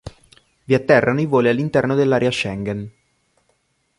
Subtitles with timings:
[0.65, 2.91] Vi atterrano i voli all'interno dell'area Schengen.